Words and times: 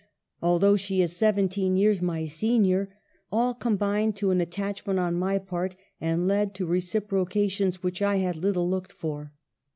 although 0.41 0.75
she 0.75 0.99
is 0.99 1.15
seventeen 1.15 1.77
years 1.77 2.01
my 2.01 2.25
senior, 2.25 2.89
all 3.31 3.53
combined 3.53 4.15
to 4.15 4.31
an 4.31 4.41
attachment 4.41 4.97
on 4.97 5.13
my 5.13 5.37
part, 5.37 5.75
and 5.99 6.27
led 6.27 6.55
to 6.55 6.65
reciprocations 6.65 7.83
which 7.83 8.01
I 8.01 8.15
had 8.15 8.35
little 8.35 8.67
looked 8.67 8.93
for. 8.93 9.31